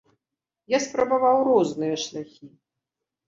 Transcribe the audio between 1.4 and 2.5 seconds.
розныя шляхі.